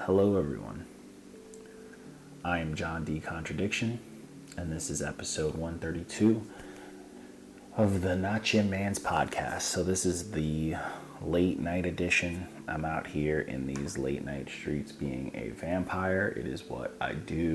[0.00, 0.86] Hello, everyone.
[2.44, 3.18] I am John D.
[3.18, 3.98] Contradiction,
[4.56, 6.42] and this is episode 132
[7.76, 9.62] of the Not Your Man's podcast.
[9.62, 10.76] So, this is the
[11.22, 12.46] late night edition.
[12.68, 16.32] I'm out here in these late night streets being a vampire.
[16.36, 17.54] It is what I do.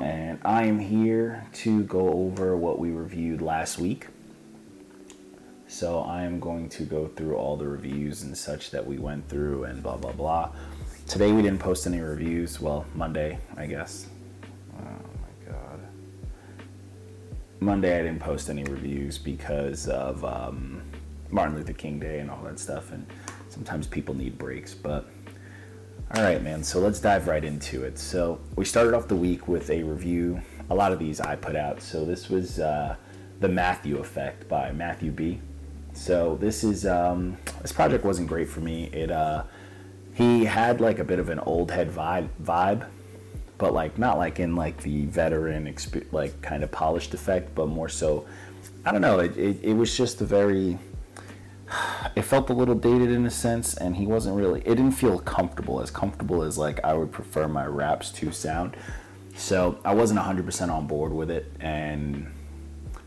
[0.00, 4.08] And I am here to go over what we reviewed last week.
[5.68, 9.28] So I am going to go through all the reviews and such that we went
[9.28, 10.50] through and blah blah blah.
[11.08, 12.60] Today we didn't post any reviews.
[12.60, 14.08] Well, Monday, I guess.
[14.76, 15.80] Oh my god.
[17.60, 20.82] Monday I didn't post any reviews because of um,
[21.30, 23.06] Martin Luther King Day and all that stuff, and
[23.48, 24.74] sometimes people need breaks.
[24.74, 25.08] But
[26.14, 26.62] all right, man.
[26.62, 27.98] So let's dive right into it.
[27.98, 30.42] So we started off the week with a review.
[30.68, 31.80] A lot of these I put out.
[31.80, 32.96] So this was uh,
[33.40, 35.40] the Matthew Effect by Matthew B.
[35.94, 38.90] So this is um, this project wasn't great for me.
[38.92, 39.44] It uh,
[40.18, 42.88] he had like a bit of an old head vibe, vibe,
[43.56, 47.68] but like not like in like the veteran exp- like kind of polished effect, but
[47.68, 48.26] more so.
[48.84, 49.20] I don't know.
[49.20, 50.76] It, it, it was just a very.
[52.16, 54.60] It felt a little dated in a sense, and he wasn't really.
[54.62, 58.76] It didn't feel comfortable, as comfortable as like I would prefer my raps to sound.
[59.36, 62.26] So I wasn't 100% on board with it, and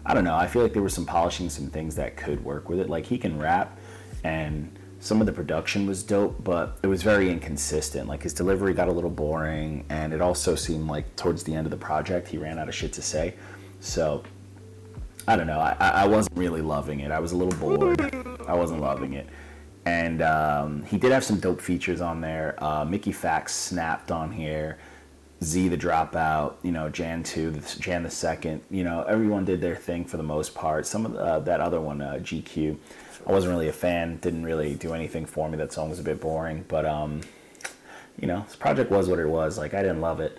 [0.06, 0.36] I don't know.
[0.36, 2.90] I feel like there was some polishing some things that could work with it.
[2.90, 3.78] Like he can rap,
[4.24, 8.08] and some of the production was dope, but it was very inconsistent.
[8.08, 11.66] Like his delivery got a little boring, and it also seemed like towards the end
[11.66, 13.34] of the project he ran out of shit to say.
[13.80, 14.24] So
[15.28, 15.60] I don't know.
[15.60, 17.12] I, I wasn't really loving it.
[17.12, 18.00] I was a little bored.
[18.48, 19.28] I wasn't loving it.
[19.86, 22.56] And um, he did have some dope features on there.
[22.64, 24.78] Uh, Mickey Factz snapped on here.
[25.44, 29.76] Z the dropout, you know, Jan two, Jan the second, you know, everyone did their
[29.76, 30.86] thing for the most part.
[30.86, 32.78] Some of the, uh, that other one, uh, GQ,
[33.26, 34.18] I wasn't really a fan.
[34.18, 35.58] Didn't really do anything for me.
[35.58, 37.22] That song was a bit boring, but um,
[38.20, 39.58] you know, this project was what it was.
[39.58, 40.38] Like I didn't love it,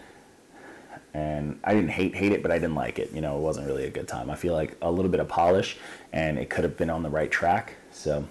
[1.15, 3.13] and I didn't hate hate it, but I didn't like it.
[3.13, 4.31] You know, it wasn't really a good time.
[4.31, 5.77] I feel like a little bit of polish,
[6.13, 7.77] and it could have been on the right track.
[7.91, 8.27] So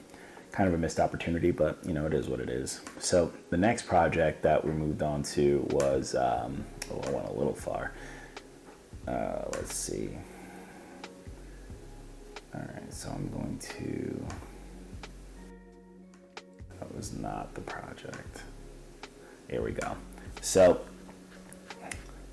[0.51, 2.81] kind of a missed opportunity, but you know, it is what it is.
[2.99, 7.33] So the next project that we moved on to was, um, oh, I went a
[7.33, 7.93] little far.
[9.07, 10.09] Uh, let's see.
[12.53, 14.25] All right, so I'm going to.
[16.79, 18.41] That was not the project.
[19.49, 19.95] Here we go.
[20.41, 20.81] So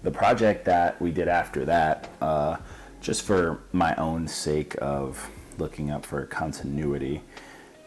[0.03, 2.57] the project that we did after that, uh,
[3.01, 5.29] just for my own sake of
[5.59, 7.23] looking up for continuity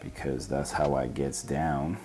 [0.00, 1.96] because that's how I gets down.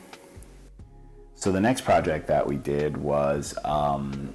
[1.36, 4.34] So the next project that we did was um,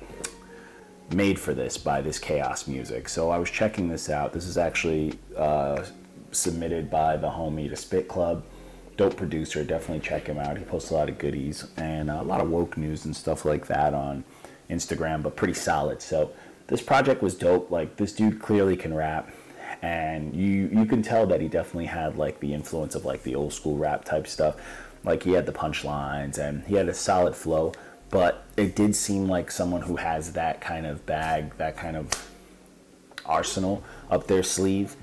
[1.11, 3.09] made for this by this Chaos Music.
[3.09, 4.33] So I was checking this out.
[4.33, 5.85] This is actually uh,
[6.31, 8.45] submitted by the homie to Spit Club.
[8.97, 10.57] Dope producer, definitely check him out.
[10.57, 13.67] He posts a lot of goodies and a lot of woke news and stuff like
[13.67, 14.25] that on
[14.71, 16.03] Instagram, but pretty solid.
[16.03, 16.31] So
[16.67, 17.71] this project was dope.
[17.71, 19.31] Like this dude clearly can rap
[19.83, 23.35] and you you can tell that he definitely had like the influence of like the
[23.35, 24.57] old school rap type stuff.
[25.05, 27.73] Like he had the punchlines and he had a solid flow,
[28.13, 32.07] but it did seem like someone who has that kind of bag, that kind of
[33.25, 34.97] arsenal up their sleeve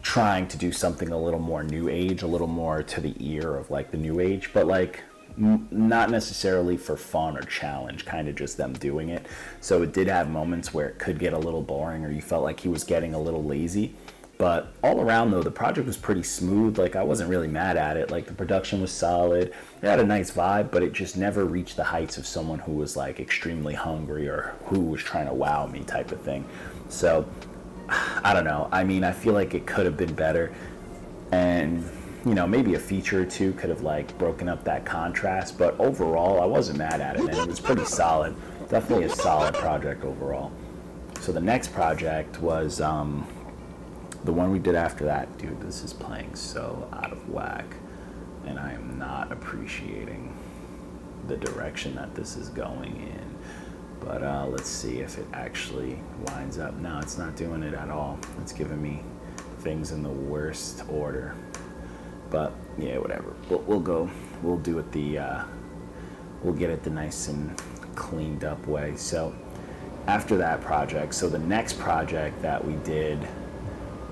[0.00, 3.56] trying to do something a little more new age, a little more to the ear
[3.56, 5.02] of like the new age, but like
[5.36, 9.26] not necessarily for fun or challenge, kind of just them doing it.
[9.60, 12.42] So it did have moments where it could get a little boring or you felt
[12.42, 13.94] like he was getting a little lazy.
[14.38, 16.78] But all around though, the project was pretty smooth.
[16.78, 18.10] Like I wasn't really mad at it.
[18.10, 19.54] Like the production was solid.
[19.82, 22.72] It had a nice vibe, but it just never reached the heights of someone who
[22.72, 26.44] was like extremely hungry or who was trying to wow me type of thing.
[26.88, 27.26] So
[27.88, 28.68] I don't know.
[28.72, 30.52] I mean, I feel like it could have been better.
[31.32, 31.88] And
[32.26, 35.78] you know, maybe a feature or two could have like broken up that contrast, but
[35.78, 38.34] overall, I wasn't mad at it, and it was pretty solid.
[38.68, 40.50] Definitely a solid project overall.
[41.20, 43.26] So the next project was um,
[44.26, 45.38] the one we did after that.
[45.38, 47.64] Dude, this is playing so out of whack,
[48.44, 50.36] and I am not appreciating
[51.28, 53.36] the direction that this is going in.
[54.00, 56.74] But uh, let's see if it actually lines up.
[56.74, 58.18] No, it's not doing it at all.
[58.40, 59.02] It's giving me
[59.60, 61.34] things in the worst order.
[62.28, 63.34] But yeah, whatever.
[63.48, 64.10] We'll, we'll go.
[64.42, 65.18] We'll do it the.
[65.18, 65.44] Uh,
[66.42, 67.56] we'll get it the nice and
[67.94, 68.96] cleaned up way.
[68.96, 69.34] So
[70.08, 73.26] after that project, so the next project that we did.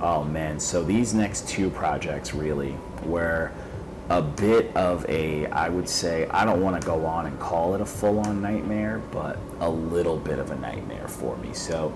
[0.06, 0.60] Oh man!
[0.60, 3.52] So these next two projects really were
[4.10, 7.74] a bit of a, I would say, I don't want to go on and call
[7.74, 11.54] it a full on nightmare, but a little bit of a nightmare for me.
[11.54, 11.94] So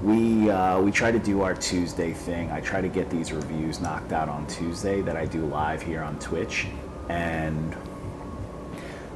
[0.00, 2.52] we uh, we try to do our Tuesday thing.
[2.52, 6.04] I try to get these reviews knocked out on Tuesday that I do live here
[6.04, 6.68] on Twitch,
[7.08, 7.74] and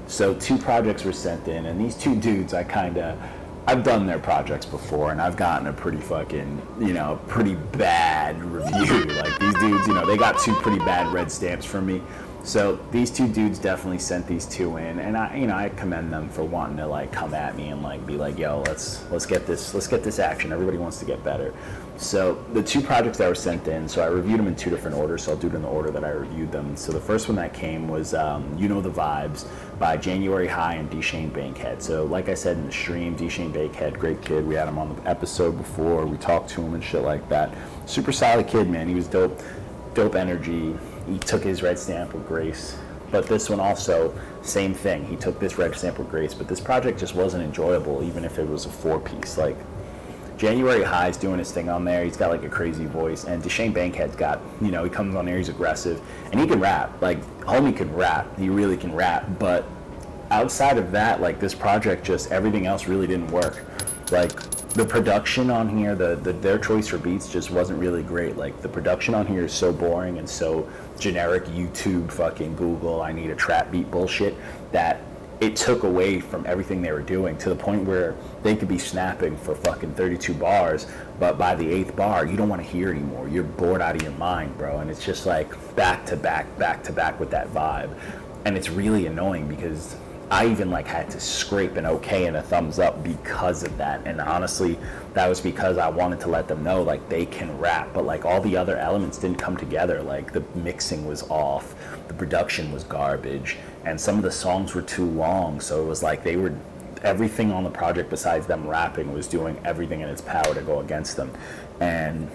[0.06, 3.19] So two projects were sent in, and these two dudes, I kind of,
[3.66, 8.43] I've done their projects before, and I've gotten a pretty fucking, you know, pretty bad
[8.44, 9.05] review.
[9.14, 12.02] like these dudes, you know, they got two pretty bad red stamps from me.
[12.44, 16.12] So these two dudes definitely sent these two in, and I, you know, I commend
[16.12, 19.25] them for wanting to like come at me and like be like, "Yo, let's let's
[19.25, 20.52] get this let's get this action.
[20.52, 21.55] Everybody wants to get better."
[21.96, 24.94] So the two projects that were sent in, so I reviewed them in two different
[24.94, 25.22] orders.
[25.22, 26.76] So I'll do it in the order that I reviewed them.
[26.76, 29.46] So the first one that came was um, "You Know the Vibes"
[29.78, 31.82] by January High and Deshane Bankhead.
[31.82, 34.46] So like I said in the stream, Deshane Bankhead, great kid.
[34.46, 36.06] We had him on the episode before.
[36.06, 37.54] We talked to him and shit like that.
[37.86, 38.88] Super solid kid, man.
[38.88, 39.40] He was dope,
[39.94, 40.74] dope energy
[41.06, 42.76] he took his red stamp with grace.
[43.10, 45.04] But this one also, same thing.
[45.04, 48.38] He took this red stamp with grace, but this project just wasn't enjoyable, even if
[48.38, 49.38] it was a four piece.
[49.38, 49.56] Like
[50.44, 52.05] January High's doing his thing on there.
[52.05, 55.25] He's got like a crazy voice, and Deshane Bankhead's got, you know, he comes on
[55.25, 57.00] there, he's aggressive, and he can rap.
[57.00, 58.38] Like homie can rap.
[58.38, 59.26] He really can rap.
[59.38, 59.64] But
[60.31, 63.64] outside of that, like this project, just everything else really didn't work.
[64.12, 64.38] Like
[64.75, 68.37] the production on here, the, the their choice for beats just wasn't really great.
[68.37, 70.69] Like the production on here is so boring and so
[70.99, 74.35] generic YouTube fucking Google I need a trap beat bullshit
[74.73, 75.00] that
[75.40, 78.78] it took away from everything they were doing to the point where they could be
[78.78, 80.86] snapping for fucking 32 bars,
[81.19, 83.28] but by the eighth bar, you don't want to hear anymore.
[83.28, 84.78] You're bored out of your mind, bro.
[84.78, 87.90] And it's just like back to back, back to back with that vibe.
[88.44, 89.96] And it's really annoying because
[90.31, 94.06] I even like had to scrape an okay and a thumbs up because of that.
[94.06, 94.78] And honestly,
[95.12, 98.25] that was because I wanted to let them know like they can rap, but like
[98.25, 100.02] all the other elements didn't come together.
[100.02, 101.75] Like the mixing was off,
[102.08, 105.60] the production was garbage, and some of the songs were too long.
[105.60, 106.54] So it was like they were
[107.02, 110.81] everything on the project besides them rapping was doing everything in its power to go
[110.81, 111.31] against them.
[111.81, 112.31] And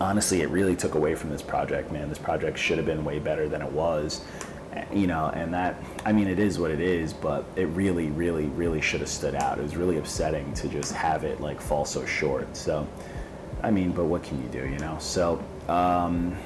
[0.00, 2.08] honestly, it really took away from this project, man.
[2.08, 4.24] This project should have been way better than it was
[4.92, 8.46] you know, and that, I mean, it is what it is, but it really, really,
[8.46, 9.58] really should have stood out.
[9.58, 12.56] It was really upsetting to just have it like fall so short.
[12.56, 12.86] So,
[13.62, 14.96] I mean, but what can you do, you know?
[15.00, 16.36] So, um,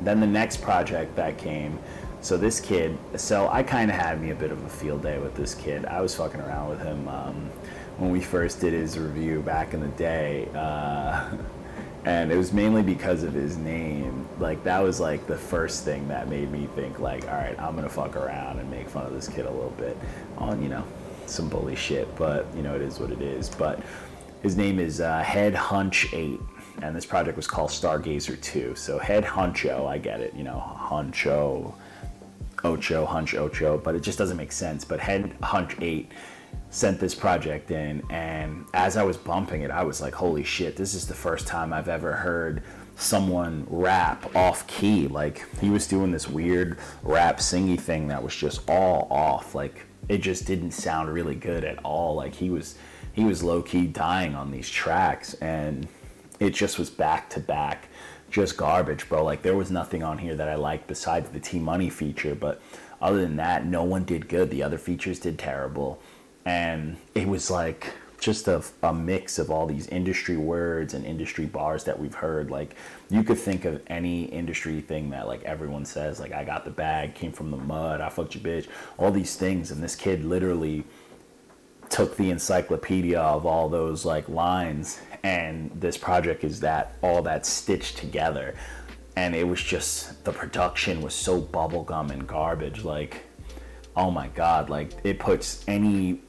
[0.00, 1.78] then the next project that came,
[2.24, 5.18] so this kid, so I kind of had me a bit of a field day
[5.18, 5.84] with this kid.
[5.84, 7.50] I was fucking around with him um,
[7.98, 10.48] when we first did his review back in the day.
[10.54, 11.36] Uh,
[12.06, 14.26] and it was mainly because of his name.
[14.38, 17.74] Like that was like the first thing that made me think like, all right, I'm
[17.74, 19.94] gonna fuck around and make fun of this kid a little bit
[20.38, 20.84] on you know
[21.26, 23.50] some bully shit, but you know it is what it is.
[23.50, 23.80] But
[24.42, 26.40] his name is uh, Head Hunch Eight,
[26.80, 28.74] and this project was called Stargazer Two.
[28.76, 31.74] So Head Huncho, I get it, you know Huncho,
[32.64, 34.84] Ocho, Hunch Ocho, but it just doesn't make sense.
[34.84, 36.10] But Head Hunch Eight
[36.70, 40.76] sent this project in and as I was bumping it I was like holy shit
[40.76, 42.64] this is the first time I've ever heard
[42.96, 45.08] someone rap off key.
[45.08, 49.54] Like he was doing this weird rap singy thing that was just all off.
[49.54, 52.14] Like it just didn't sound really good at all.
[52.14, 52.76] Like he was
[53.12, 55.88] he was low key dying on these tracks and
[56.40, 57.88] it just was back to back
[58.34, 59.24] just garbage bro.
[59.24, 62.60] Like there was nothing on here that I liked besides the T Money feature but
[63.00, 64.50] other than that no one did good.
[64.50, 66.00] The other features did terrible.
[66.44, 71.46] And it was like just a, a mix of all these industry words and industry
[71.46, 72.50] bars that we've heard.
[72.50, 72.74] Like
[73.08, 76.70] you could think of any industry thing that like everyone says like i got the
[76.70, 78.66] bag came from the mud i fucked your bitch.
[78.98, 80.82] All these things and this kid literally
[81.88, 87.44] took the encyclopedia of all those like lines and this project is that all that
[87.44, 88.54] stitched together
[89.16, 93.24] and it was just the production was so bubblegum and garbage like
[93.96, 96.20] oh my god like it puts any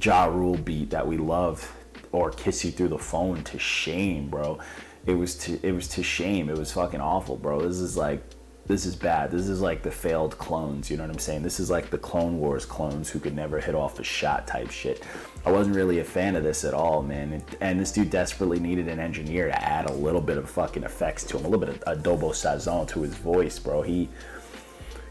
[0.00, 1.74] Ja Rule beat that we love
[2.12, 4.58] or Kiss You Through the Phone to shame, bro.
[5.06, 6.48] It was to it was to shame.
[6.48, 7.60] It was fucking awful, bro.
[7.60, 8.22] This is like
[8.66, 9.32] this is bad.
[9.32, 11.42] This is like the failed clones, you know what I'm saying?
[11.42, 14.70] This is like the Clone Wars clones who could never hit off a shot type
[14.70, 15.04] shit.
[15.44, 17.42] I wasn't really a fan of this at all, man.
[17.60, 21.24] And this dude desperately needed an engineer to add a little bit of fucking effects
[21.24, 23.82] to him, a little bit of adobo sazon to his voice, bro.
[23.82, 24.08] He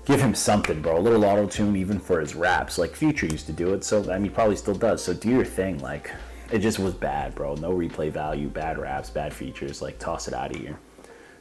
[0.06, 0.98] give him something, bro.
[0.98, 2.78] A little auto tune, even for his raps.
[2.78, 5.04] Like Future used to do it, so I mean, he probably still does.
[5.04, 5.80] So do your thing.
[5.80, 6.12] Like,
[6.50, 7.56] it just was bad, bro.
[7.56, 9.82] No replay value, bad raps, bad features.
[9.82, 10.80] Like, toss it out of here.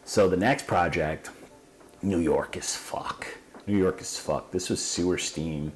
[0.04, 1.30] So the next project,
[2.02, 3.26] New York is fuck.
[3.66, 4.50] New York is fuck.
[4.50, 5.72] This was Sewer Steam,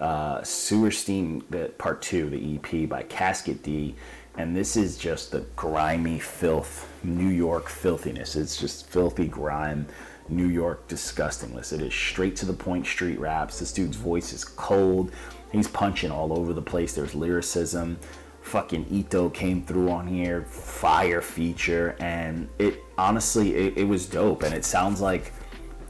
[0.00, 3.94] uh, Sewer Steam, the part two, the EP by Casket D.
[4.36, 8.34] And this is just the grimy filth, New York filthiness.
[8.34, 9.86] It's just filthy grime
[10.28, 11.72] New York disgustingness.
[11.72, 13.60] It is straight to the point street raps.
[13.60, 15.12] This dude's voice is cold.
[15.52, 16.94] He's punching all over the place.
[16.94, 17.98] There's lyricism.
[18.42, 24.42] Fucking Eto came through on here, fire feature, and it honestly it, it was dope.
[24.42, 25.32] And it sounds like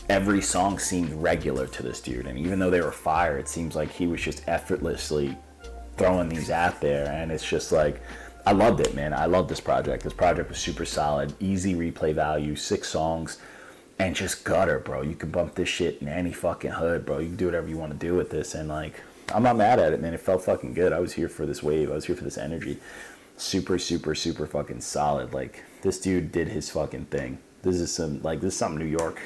[0.08, 2.26] every song seemed regular to this dude.
[2.26, 5.36] And even though they were fire, it seems like he was just effortlessly
[5.96, 7.06] throwing these out there.
[7.10, 8.02] And it's just like,
[8.46, 9.14] I loved it, man.
[9.14, 10.02] I love this project.
[10.02, 13.38] This project was super solid, easy replay value, six songs,
[13.98, 15.02] and just gutter, bro.
[15.02, 17.20] You can bump this shit in any fucking hood, bro.
[17.20, 18.54] You can do whatever you want to do with this.
[18.54, 19.00] And like,
[19.32, 20.12] I'm not mad at it, man.
[20.12, 20.92] It felt fucking good.
[20.92, 21.90] I was here for this wave.
[21.90, 22.78] I was here for this energy.
[23.38, 25.32] Super, super, super fucking solid.
[25.32, 27.38] Like, this dude did his fucking thing.
[27.62, 29.20] This is some, like, this is something New York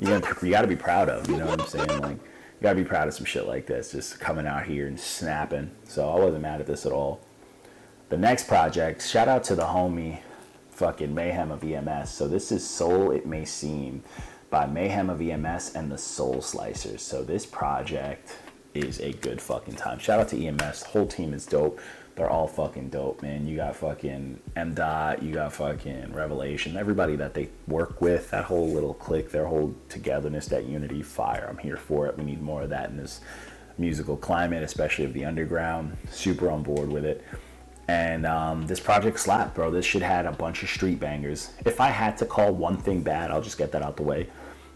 [0.00, 1.28] you gotta, you gotta be proud of.
[1.28, 2.00] You know what I'm saying?
[2.00, 4.98] Like, you gotta be proud of some shit like this, just coming out here and
[4.98, 5.70] snapping.
[5.84, 7.20] So I wasn't mad at this at all.
[8.08, 10.20] The next project, shout out to the homie,
[10.70, 12.10] fucking Mayhem of EMS.
[12.10, 14.02] So this is Soul It May Seem
[14.50, 17.00] by Mayhem of EMS and the Soul Slicers.
[17.00, 18.36] So this project
[18.74, 19.98] is a good fucking time.
[19.98, 20.82] Shout out to EMS.
[20.82, 21.80] The whole team is dope
[22.14, 23.46] they're all fucking dope, man.
[23.46, 28.44] You got fucking M Dot, you got fucking Revelation, everybody that they work with, that
[28.44, 31.46] whole little clique, their whole togetherness, that unity, fire.
[31.48, 32.18] I'm here for it.
[32.18, 33.20] We need more of that in this
[33.78, 35.96] musical climate, especially of the underground.
[36.10, 37.24] Super on board with it.
[37.88, 39.70] And um, this project slapped, bro.
[39.70, 41.50] This shit had a bunch of street bangers.
[41.64, 44.28] If I had to call one thing bad, I'll just get that out the way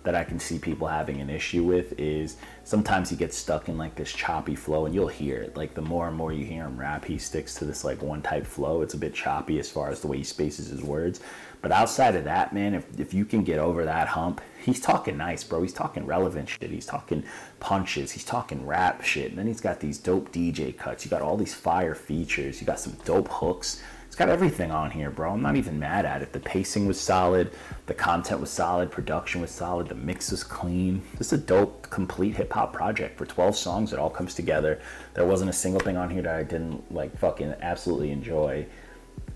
[0.07, 3.77] that I can see people having an issue with is sometimes he gets stuck in
[3.77, 5.57] like this choppy flow and you'll hear it.
[5.57, 8.23] Like the more and more you hear him rap, he sticks to this like one
[8.23, 8.83] type flow.
[8.83, 11.19] It's a bit choppy as far as the way he spaces his words.
[11.61, 15.17] But outside of that, man, if, if you can get over that hump, he's talking
[15.17, 15.61] nice, bro.
[15.61, 16.71] He's talking relevant shit.
[16.71, 17.25] He's talking
[17.59, 18.13] punches.
[18.13, 19.31] He's talking rap shit.
[19.31, 21.05] And then he's got these dope DJ cuts.
[21.05, 22.61] You got all these fire features.
[22.61, 23.83] You got some dope hooks
[24.17, 25.33] it's got everything on here, bro.
[25.33, 26.33] I'm not even mad at it.
[26.33, 27.51] The pacing was solid,
[27.85, 31.03] the content was solid, production was solid, the mix was clean.
[31.19, 33.93] This is a dope, complete hip hop project for 12 songs.
[33.93, 34.81] It all comes together.
[35.13, 38.65] There wasn't a single thing on here that I didn't like fucking absolutely enjoy.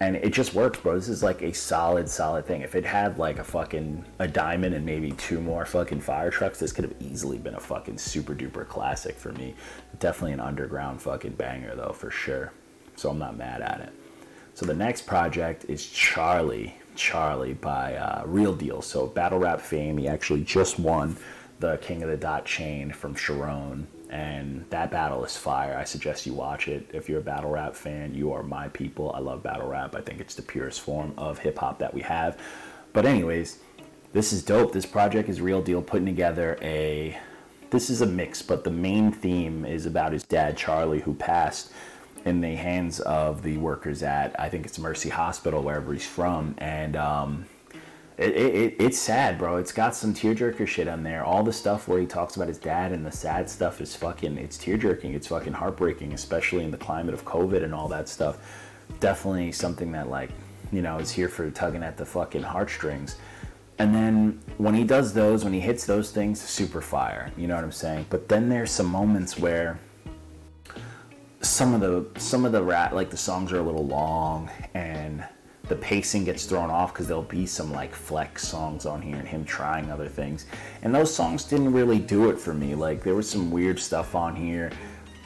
[0.00, 0.94] And it just works, bro.
[0.94, 2.62] This is like a solid, solid thing.
[2.62, 6.58] If it had like a fucking a diamond and maybe two more fucking fire trucks,
[6.58, 9.54] this could have easily been a fucking super duper classic for me.
[9.98, 12.54] Definitely an underground fucking banger though, for sure.
[12.96, 13.99] So I'm not mad at it.
[14.54, 18.82] So the next project is Charlie, Charlie by uh, Real Deal.
[18.82, 19.96] So battle rap fame.
[19.96, 21.16] He actually just won
[21.60, 25.76] the King of the Dot chain from Sharon, and that battle is fire.
[25.76, 26.90] I suggest you watch it.
[26.92, 29.12] If you're a battle rap fan, you are my people.
[29.14, 29.94] I love battle rap.
[29.94, 32.38] I think it's the purest form of hip hop that we have.
[32.92, 33.58] But anyways,
[34.12, 34.72] this is dope.
[34.72, 37.18] This project is Real Deal putting together a.
[37.70, 41.70] This is a mix, but the main theme is about his dad Charlie, who passed
[42.24, 46.54] in the hands of the workers at I think it's Mercy Hospital wherever he's from,
[46.58, 47.46] and um,
[48.20, 49.56] it, it, it's sad, bro.
[49.56, 51.24] It's got some tearjerker shit on there.
[51.24, 54.36] All the stuff where he talks about his dad and the sad stuff is fucking
[54.36, 55.14] it's tearjerking.
[55.14, 58.38] It's fucking heartbreaking, especially in the climate of COVID and all that stuff.
[59.00, 60.30] Definitely something that like
[60.70, 63.16] you know is here for tugging at the fucking heartstrings.
[63.78, 67.32] And then when he does those, when he hits those things, super fire.
[67.38, 68.04] You know what I'm saying?
[68.10, 69.80] But then there's some moments where
[71.42, 75.24] some of the some of the rat like the songs are a little long and
[75.70, 79.26] the pacing gets thrown off because there'll be some like flex songs on here and
[79.26, 80.46] him trying other things.
[80.82, 82.74] And those songs didn't really do it for me.
[82.74, 84.72] Like there was some weird stuff on here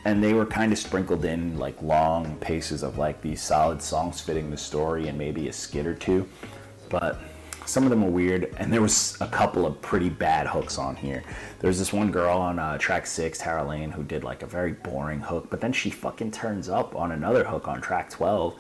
[0.05, 4.21] and they were kind of sprinkled in like long paces of like these solid songs
[4.21, 6.29] fitting the story and maybe a skit or two.
[6.91, 7.19] But
[7.67, 10.97] some of them were weird, and there was a couple of pretty bad hooks on
[10.97, 11.23] here.
[11.61, 14.73] There's this one girl on uh, track six, Tara Lane, who did like a very
[14.73, 18.55] boring hook, but then she fucking turns up on another hook on track 12,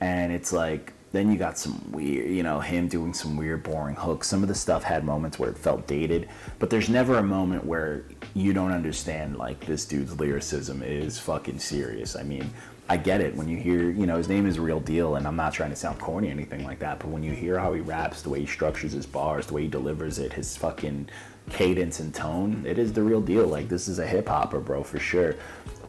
[0.00, 3.96] and it's like then you got some weird, you know, him doing some weird, boring
[3.96, 4.28] hooks.
[4.28, 6.28] Some of the stuff had moments where it felt dated,
[6.58, 8.04] but there's never a moment where
[8.34, 12.14] you don't understand like this dude's lyricism is fucking serious.
[12.14, 12.48] I mean,
[12.90, 15.36] I get it when you hear, you know, his name is Real Deal, and I'm
[15.36, 17.80] not trying to sound corny or anything like that, but when you hear how he
[17.80, 21.08] raps, the way he structures his bars, the way he delivers it, his fucking
[21.50, 23.46] cadence and tone, it is the real deal.
[23.46, 25.36] Like, this is a hip hopper, bro, for sure.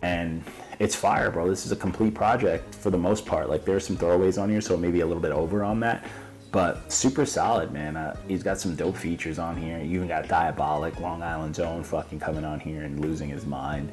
[0.04, 0.44] And
[0.78, 1.50] it's fire, bro.
[1.50, 3.50] This is a complete project for the most part.
[3.50, 6.06] Like, there's some throwaways on here, so maybe a little bit over on that.
[6.52, 7.98] But super solid, man.
[7.98, 9.80] Uh, he's got some dope features on here.
[9.80, 13.92] You even got Diabolic, Long Island's own, fucking coming on here and losing his mind.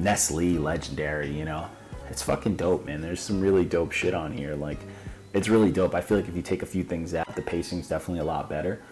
[0.00, 1.68] Nestle, legendary, you know
[2.12, 3.00] it's fucking dope, man.
[3.00, 4.54] There's some really dope shit on here.
[4.54, 4.78] Like,
[5.32, 5.94] it's really dope.
[5.94, 8.50] I feel like if you take a few things out, the pacing's definitely a lot
[8.50, 8.82] better.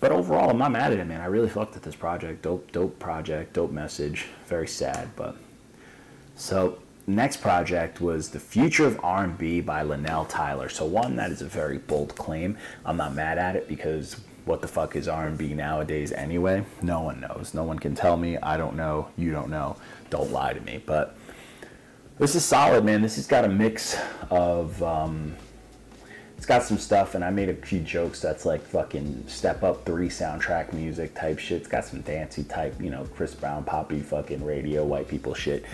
[0.00, 1.20] But overall, I'm not mad at it, man.
[1.20, 2.42] I really fucked with this project.
[2.42, 4.26] Dope, dope project, dope message.
[4.46, 5.36] Very sad, but
[6.34, 10.68] so next project was the future of R&B by Linnell Tyler.
[10.68, 12.58] So one that is a very bold claim.
[12.84, 16.64] I'm not mad at it because what the fuck is R&B nowadays anyway?
[16.82, 17.54] No one knows.
[17.54, 18.36] No one can tell me.
[18.38, 19.06] I don't know.
[19.16, 19.76] You don't know.
[20.10, 20.82] Don't lie to me.
[20.84, 21.16] But
[22.18, 23.02] this is solid, man.
[23.02, 23.98] This has got a mix
[24.30, 25.34] of um,
[26.42, 29.84] it's got some stuff, and I made a few jokes that's like fucking Step Up
[29.84, 31.58] 3 soundtrack music type shit.
[31.58, 35.64] It's got some dancey type, you know, Chris Brown, poppy fucking radio, white people shit.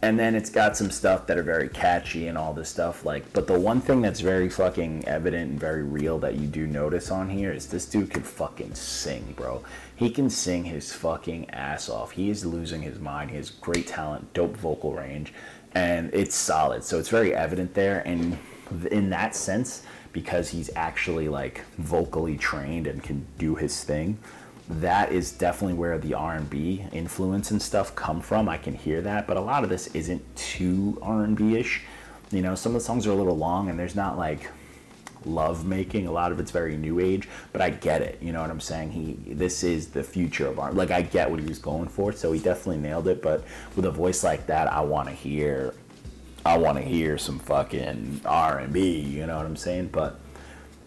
[0.00, 3.32] And then it's got some stuff that are very catchy and all this stuff like
[3.32, 7.10] but the one thing that's very fucking evident and very real that you do notice
[7.10, 9.62] on here is this dude can fucking sing bro.
[9.96, 12.12] He can sing his fucking ass off.
[12.12, 13.30] He is losing his mind.
[13.30, 15.34] He has great talent dope vocal range
[15.74, 18.38] and it's solid so it's very evident there and
[18.90, 19.82] in that sense
[20.12, 24.18] because he's actually like vocally trained and can do his thing
[24.68, 28.48] that is definitely where the R&B influence and stuff come from.
[28.48, 31.84] I can hear that, but a lot of this isn't too R&B-ish.
[32.30, 34.50] You know, some of the songs are a little long and there's not like
[35.28, 36.06] love making.
[36.06, 38.18] A lot of it's very new age, but I get it.
[38.22, 38.90] You know what I'm saying?
[38.92, 40.74] He this is the future of art.
[40.74, 43.44] Like I get what he was going for, so he definitely nailed it, but
[43.76, 45.74] with a voice like that, I want to hear
[46.44, 49.88] I want to hear some fucking R&B, you know what I'm saying?
[49.88, 50.18] But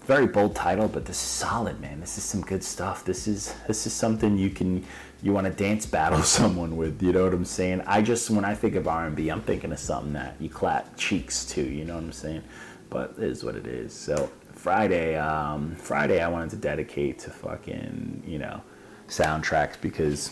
[0.05, 2.00] very bold title, but this is solid, man.
[2.00, 3.05] This is some good stuff.
[3.05, 4.83] This is this is something you can
[5.21, 7.01] you want to dance battle someone with.
[7.01, 7.83] You know what I'm saying?
[7.86, 11.45] I just when I think of R&B, I'm thinking of something that you clap cheeks
[11.45, 11.62] to.
[11.62, 12.43] You know what I'm saying?
[12.91, 13.91] But it is what it is.
[13.91, 18.62] So Friday, um, Friday, I wanted to dedicate to fucking you know
[19.07, 20.31] soundtracks because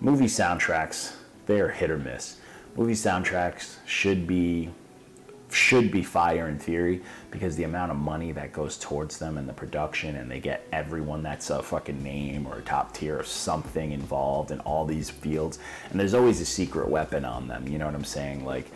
[0.00, 1.16] movie soundtracks
[1.46, 2.36] they are hit or miss.
[2.76, 4.70] Movie soundtracks should be
[5.52, 9.48] should be fire in theory because the amount of money that goes towards them and
[9.48, 13.24] the production and they get everyone that's a fucking name or a top tier or
[13.24, 15.58] something involved in all these fields
[15.90, 18.70] and there's always a secret weapon on them you know what i'm saying like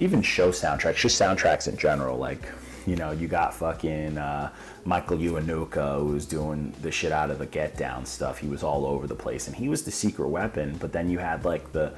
[0.00, 2.48] even show soundtracks just soundtracks in general like
[2.86, 4.50] you know you got fucking uh,
[4.84, 8.62] michael Kiwanuka who was doing the shit out of the get down stuff he was
[8.62, 11.72] all over the place and he was the secret weapon but then you had like
[11.72, 11.92] the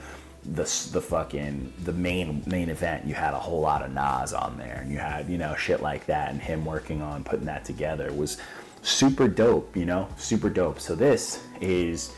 [0.55, 4.57] the the fucking the main main event, you had a whole lot of Nas on
[4.59, 7.65] there, and you had you know shit like that, and him working on putting that
[7.65, 8.39] together was
[8.83, 9.77] super dope.
[9.77, 10.79] You know, super dope.
[10.81, 12.15] So this is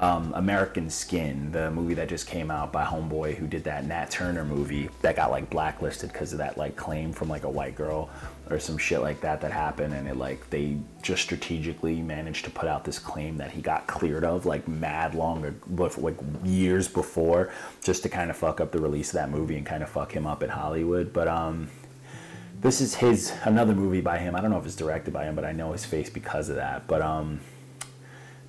[0.00, 4.10] um, American Skin, the movie that just came out by Homeboy, who did that Nat
[4.10, 7.74] Turner movie that got like blacklisted because of that like claim from like a white
[7.74, 8.08] girl
[8.48, 12.50] or some shit like that that happened, and it like they just strategically managed to
[12.50, 16.88] put out this claim that he got cleared of like mad long, ago, like years
[16.88, 17.52] before,
[17.84, 20.12] just to kind of fuck up the release of that movie and kind of fuck
[20.12, 21.12] him up in Hollywood.
[21.12, 21.68] But um,
[22.60, 24.34] this is his another movie by him.
[24.34, 26.56] I don't know if it's directed by him, but I know his face because of
[26.56, 26.86] that.
[26.86, 27.40] But um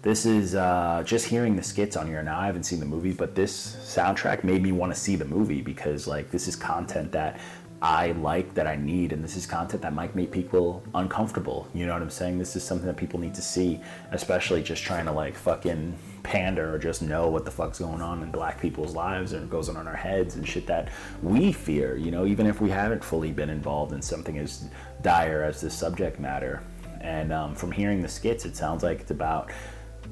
[0.01, 2.39] this is uh, just hearing the skits on here now.
[2.39, 5.61] I haven't seen the movie, but this soundtrack made me want to see the movie
[5.61, 7.39] because like this is content that
[7.83, 11.67] I like, that I need, and this is content that might make people uncomfortable.
[11.73, 12.37] You know what I'm saying?
[12.37, 13.79] This is something that people need to see,
[14.11, 18.21] especially just trying to like fucking pander or just know what the fuck's going on
[18.21, 20.89] in black people's lives and goes on in our heads and shit that
[21.23, 21.95] we fear.
[21.95, 24.67] You know, even if we haven't fully been involved in something as
[25.01, 26.61] dire as this subject matter.
[27.01, 29.51] And um, from hearing the skits, it sounds like it's about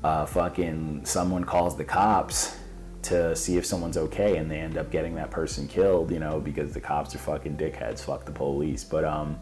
[0.04, 2.58] uh, fucking someone calls the cops
[3.02, 6.40] to see if someone's okay and they end up getting that person killed, you know,
[6.40, 8.84] because the cops are fucking dickheads, fuck the police.
[8.84, 9.40] But um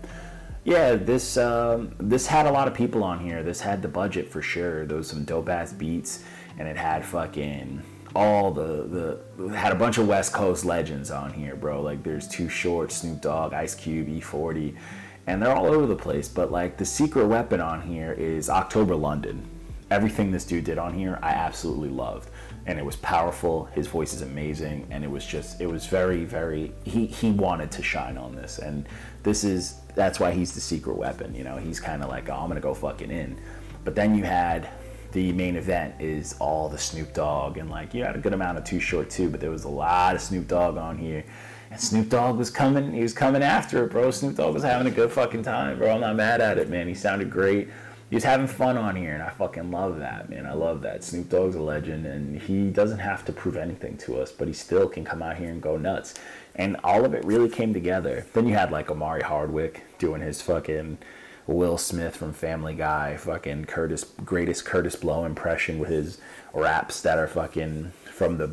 [0.63, 3.41] yeah, this um, this had a lot of people on here.
[3.41, 4.85] This had the budget for sure.
[4.85, 6.25] There was some dope ass beats
[6.59, 7.81] and it had fucking
[8.15, 11.81] all the the had a bunch of West Coast legends on here, bro.
[11.81, 14.75] Like there's Too Short, Snoop Dogg, Ice Cube, E40,
[15.25, 16.27] and they're all over the place.
[16.27, 19.47] But like the secret weapon on here is October London
[19.89, 22.29] everything this dude did on here, I absolutely loved.
[22.65, 23.65] And it was powerful.
[23.73, 24.87] His voice is amazing.
[24.91, 28.59] And it was just, it was very, very, he, he wanted to shine on this.
[28.59, 28.87] And
[29.23, 31.33] this is, that's why he's the secret weapon.
[31.33, 33.39] You know, he's kind of like, oh, I'm to go fucking in.
[33.85, 34.69] But then you had
[35.13, 37.57] the main event is all the Snoop Dogg.
[37.57, 39.69] And like, you had a good amount of Too Short too, but there was a
[39.69, 41.23] lot of Snoop Dogg on here.
[41.71, 44.11] And Snoop Dogg was coming, he was coming after it, bro.
[44.11, 45.95] Snoop Dogg was having a good fucking time, bro.
[45.95, 46.87] I'm not mad at it, man.
[46.87, 47.69] He sounded great
[48.09, 50.45] he's having fun on here, and I fucking love that, man.
[50.45, 51.03] I love that.
[51.03, 54.53] Snoop Dogg's a legend, and he doesn't have to prove anything to us, but he
[54.53, 56.15] still can come out here and go nuts.
[56.55, 58.25] And all of it really came together.
[58.33, 60.97] Then you had like Omari Hardwick doing his fucking
[61.45, 66.19] Will Smith from Family Guy, fucking Curtis, greatest Kurtis Blow impression with his
[66.53, 68.51] raps that are fucking from the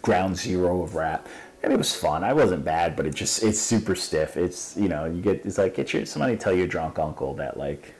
[0.00, 1.28] ground zero of rap.
[1.62, 2.24] And it was fun.
[2.24, 4.36] I wasn't bad, but it just it's super stiff.
[4.36, 7.56] It's you know you get it's like get your somebody tell your drunk uncle that
[7.56, 7.94] like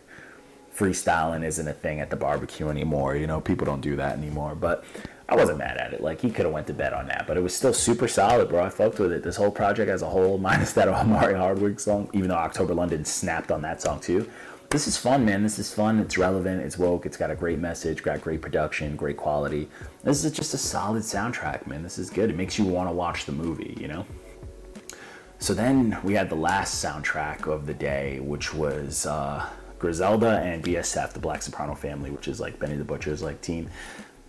[0.83, 3.14] freestyling isn't a thing at the barbecue anymore.
[3.14, 4.57] You know, people don't do that anymore.
[4.57, 4.85] But
[5.29, 6.01] I wasn't mad at it.
[6.01, 8.49] Like he could have went to bed on that, but it was still super solid,
[8.49, 8.64] bro.
[8.64, 9.23] I fucked with it.
[9.23, 13.05] This whole project as a whole, minus that Omari Hardwick song, even though October London
[13.05, 14.29] snapped on that song too.
[14.71, 15.42] This is fun, man.
[15.42, 16.01] This is fun.
[16.01, 16.62] It's relevant.
[16.62, 17.07] It's woke.
[17.07, 18.03] It's got a great message.
[18.03, 18.97] Got great production.
[18.97, 19.68] Great quality.
[20.03, 21.83] This is just a solid soundtrack, man.
[21.83, 22.31] This is good.
[22.31, 23.77] It makes you want to watch the movie.
[23.79, 24.07] You know.
[25.38, 29.47] So then we had the last soundtrack of the day, which was uh,
[29.83, 33.68] Griselda and BSF, the Black Soprano family, which is like Benny the Butcher's like team.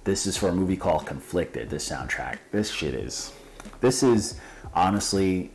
[0.04, 1.70] This is for a movie called Conflicted.
[1.70, 3.32] This soundtrack, this shit is,
[3.80, 4.40] this is
[4.74, 5.52] honestly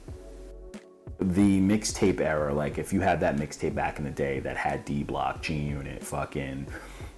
[1.21, 2.55] the mixtape era.
[2.55, 5.55] Like if you had that mixtape back in the day that had D Block, G
[5.55, 6.69] Unit, fucking,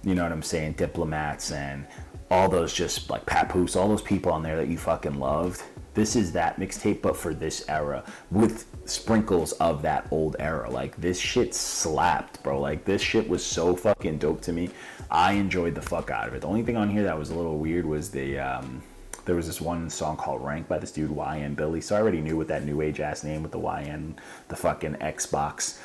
[0.03, 1.85] you know what I'm saying, diplomats, and
[2.31, 5.61] all those just like Papoose, all those people on there that you fucking loved.
[5.93, 10.69] This is that mixtape, but for this era with sprinkles of that old era.
[10.69, 12.59] Like this shit slapped, bro.
[12.59, 14.69] Like this shit was so fucking dope to me.
[15.09, 16.41] I enjoyed the fuck out of it.
[16.41, 18.81] The only thing on here that was a little weird was the um,
[19.25, 21.81] there was this one song called Rank by this dude YN Billy.
[21.81, 24.15] So I already knew what that new age ass name with the YN,
[24.47, 25.79] the fucking Xbox,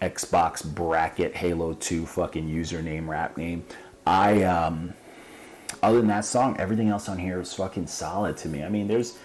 [0.00, 3.64] Xbox bracket Halo 2 fucking username rap name.
[4.06, 4.94] I um
[5.82, 8.62] other than that song, everything else on here is fucking solid to me.
[8.62, 9.16] I mean, there's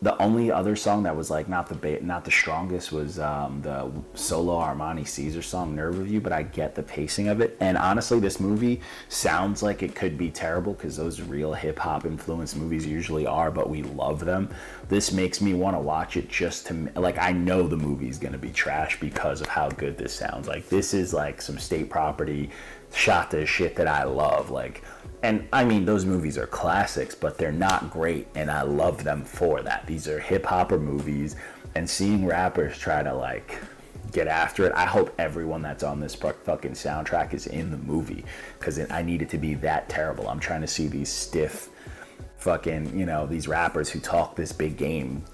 [0.00, 3.60] the only other song that was like not the ba- not the strongest was um,
[3.62, 7.56] the solo Armani Caesar song "Nerve You," but I get the pacing of it.
[7.58, 12.04] And honestly, this movie sounds like it could be terrible because those real hip hop
[12.04, 14.50] influenced movies usually are, but we love them.
[14.88, 18.38] This makes me want to watch it just to like I know the movie's gonna
[18.38, 20.46] be trash because of how good this sounds.
[20.46, 22.50] Like this is like some state property
[22.92, 24.50] shot to shit that I love.
[24.50, 24.82] Like
[25.22, 29.24] and I mean those movies are classics, but they're not great, and I love them
[29.24, 29.86] for that.
[29.86, 31.36] These are hip hopper movies,
[31.74, 33.58] and seeing rappers try to like
[34.12, 34.72] get after it.
[34.74, 38.24] I hope everyone that's on this fucking soundtrack is in the movie
[38.58, 40.28] because I need it to be that terrible.
[40.28, 41.68] I'm trying to see these stiff,
[42.36, 45.24] fucking you know these rappers who talk this big game,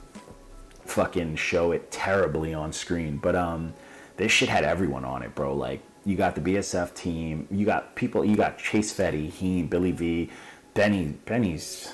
[0.86, 3.18] fucking show it terribly on screen.
[3.18, 3.74] But um,
[4.16, 5.54] this shit had everyone on it, bro.
[5.54, 9.92] Like you got the BSF team, you got people, you got Chase Fetti, he, Billy
[9.92, 10.30] V,
[10.74, 11.92] Benny, Benny's,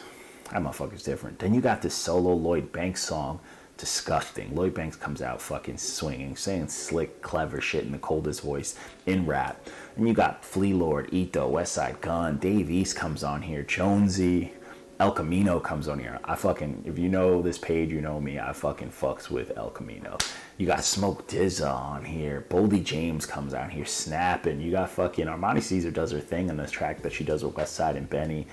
[0.51, 1.38] that motherfucker's different.
[1.38, 3.40] Then you got this solo Lloyd Banks song,
[3.77, 4.55] disgusting.
[4.55, 9.27] Lloyd Banks comes out fucking swinging, saying slick, clever shit in the coldest voice in
[9.27, 9.64] rap.
[9.96, 14.53] And you got Flee Lord, Eto, Westside Gun, Dave East comes on here, Jonesy,
[15.00, 16.20] El Camino comes on here.
[16.24, 18.38] I fucking, if you know this page, you know me.
[18.38, 20.18] I fucking fucks with El Camino.
[20.58, 22.44] You got Smoke DZA on here.
[22.50, 24.60] Boldy James comes out here snapping.
[24.60, 27.54] You got fucking Armani Caesar does her thing in this track that she does with
[27.54, 28.46] Westside and Benny.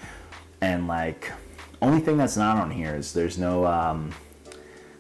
[0.61, 1.33] And like,
[1.81, 4.11] only thing that's not on here is there's no um,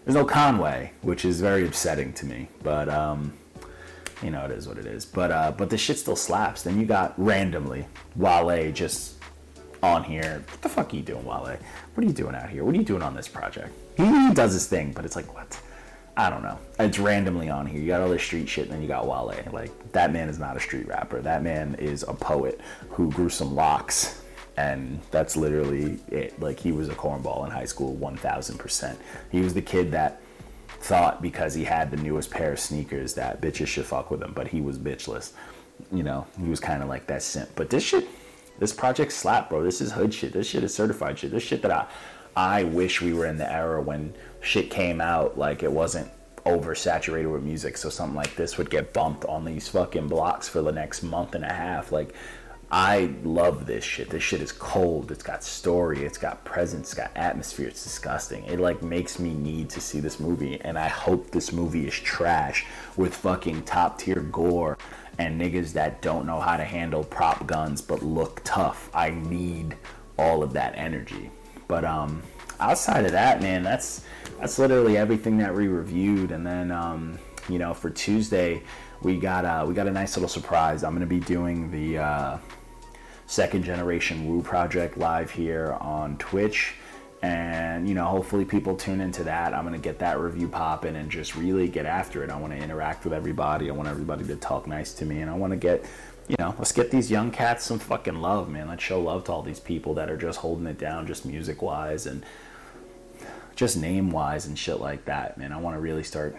[0.03, 2.49] there's no Conway, which is very upsetting to me.
[2.61, 3.31] But um,
[4.21, 5.05] you know, it is what it is.
[5.05, 6.63] But uh, but the shit still slaps.
[6.63, 9.16] Then you got randomly Wale just
[9.87, 10.43] on here.
[10.49, 11.57] What the fuck are you doing, Wale?
[11.93, 12.63] What are you doing out here?
[12.63, 13.69] What are you doing on this project?
[13.95, 15.59] He does his thing, but it's like what?
[16.15, 16.57] I don't know.
[16.79, 17.79] It's randomly on here.
[17.79, 19.33] You got all this street shit, and then you got Wale.
[19.51, 21.21] Like that man is not a street rapper.
[21.21, 24.21] That man is a poet who grew some locks,
[24.57, 26.39] and that's literally it.
[26.39, 28.99] Like he was a cornball in high school, one thousand percent.
[29.31, 30.21] He was the kid that
[30.67, 34.33] thought because he had the newest pair of sneakers that bitches should fuck with him,
[34.33, 35.33] but he was bitchless.
[35.91, 37.49] You know, he was kind of like that simp.
[37.55, 38.07] But this shit,
[38.59, 39.63] this project slap, bro.
[39.63, 40.33] This is hood shit.
[40.33, 41.31] This shit is certified shit.
[41.31, 41.87] This shit that I,
[42.35, 46.09] I wish we were in the era when shit came out like it wasn't
[46.45, 47.77] oversaturated with music.
[47.77, 51.35] So something like this would get bumped on these fucking blocks for the next month
[51.35, 51.91] and a half.
[51.91, 52.13] Like
[52.69, 54.09] i love this shit.
[54.09, 55.11] This shit is cold.
[55.11, 56.03] It's got story.
[56.03, 56.87] It's got presence.
[56.87, 57.67] It's got atmosphere.
[57.67, 58.43] It's disgusting.
[58.45, 61.93] It like makes me need to see this movie and i hope this movie is
[61.93, 62.65] trash
[62.97, 64.77] with fucking top tier gore
[65.17, 69.75] and niggas that don't know how to handle prop guns but look tough i need
[70.17, 71.29] all of that energy
[71.67, 72.21] but um
[72.59, 74.03] outside of that man that's
[74.39, 76.31] that's literally everything that we reviewed.
[76.31, 78.61] And then, um, you know, for Tuesday,
[79.01, 80.83] we got uh, we got a nice little surprise.
[80.83, 82.37] I'm to be doing the uh,
[83.25, 86.75] second generation Woo project live here on Twitch.
[87.21, 89.53] And you know, hopefully people tune into that.
[89.53, 92.29] I'm gonna get that review popping and just really get after it.
[92.29, 93.69] I want to interact with everybody.
[93.69, 95.85] I want everybody to talk nice to me, and I want to get
[96.27, 98.67] you know, let's get these young cats some fucking love, man.
[98.67, 101.61] Let's show love to all these people that are just holding it down, just music
[101.61, 102.25] wise, and
[103.55, 105.53] just name wise and shit like that, man.
[105.53, 106.35] I want to really start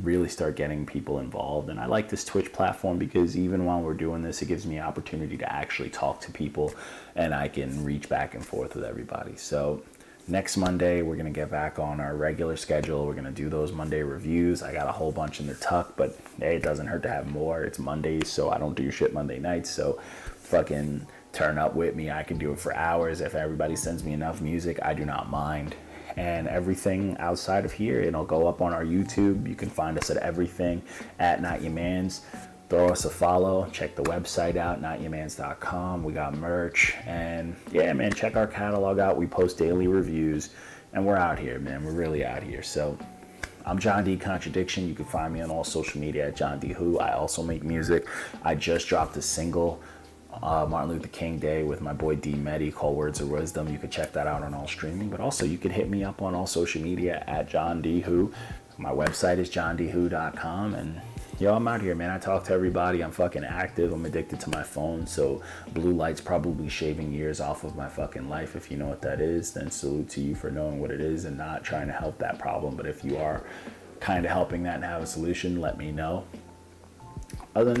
[0.00, 3.92] really start getting people involved and I like this Twitch platform because even while we're
[3.92, 6.72] doing this it gives me opportunity to actually talk to people
[7.14, 9.36] and I can reach back and forth with everybody.
[9.36, 9.82] So
[10.28, 13.06] next Monday we're going to get back on our regular schedule.
[13.06, 14.62] We're going to do those Monday reviews.
[14.62, 17.30] I got a whole bunch in the tuck, but hey, it doesn't hurt to have
[17.30, 17.64] more.
[17.64, 19.70] It's Mondays, so I don't do shit Monday nights.
[19.70, 20.00] So
[20.36, 22.10] fucking turn up with me.
[22.10, 24.78] I can do it for hours if everybody sends me enough music.
[24.82, 25.74] I do not mind
[26.16, 28.00] and everything outside of here.
[28.00, 29.48] It'll go up on our YouTube.
[29.48, 30.82] You can find us at everything
[31.18, 32.22] at Not Your Man's.
[32.72, 33.68] Throw us a follow.
[33.70, 36.02] Check the website out, notyourmans.com.
[36.02, 36.94] We got merch.
[37.04, 39.18] And yeah, man, check our catalog out.
[39.18, 40.48] We post daily reviews.
[40.94, 41.84] And we're out here, man.
[41.84, 42.62] We're really out here.
[42.62, 42.96] So
[43.66, 44.88] I'm John D Contradiction.
[44.88, 46.98] You can find me on all social media at John D Who.
[46.98, 48.06] I also make music.
[48.42, 49.78] I just dropped a single,
[50.42, 53.70] uh, Martin Luther King Day, with my boy D Medi called Words of Wisdom.
[53.70, 55.10] You can check that out on all streaming.
[55.10, 58.32] But also, you can hit me up on all social media at John D Who.
[58.78, 61.02] My website is johndwho.com and
[61.42, 62.10] yo, I'm out here, man.
[62.10, 63.02] I talk to everybody.
[63.02, 63.92] I'm fucking active.
[63.92, 65.08] I'm addicted to my phone.
[65.08, 65.42] So
[65.74, 68.54] blue light's probably shaving years off of my fucking life.
[68.54, 71.24] If you know what that is, then salute to you for knowing what it is
[71.24, 72.76] and not trying to help that problem.
[72.76, 73.42] But if you are
[73.98, 76.24] kind of helping that and have a solution, let me know.
[77.56, 77.80] Other than